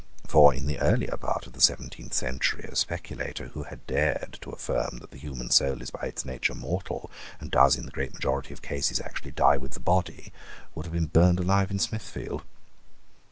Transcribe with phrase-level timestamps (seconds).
[0.25, 4.49] For, in the earlier part of the seventeenth century, a speculator who had dared to
[4.49, 8.15] affirm that the human soul is by its nature mortal, and does, in the great
[8.15, 10.33] majority of cases, actually die with the body,
[10.73, 12.41] would have been burned alive in Smithfield.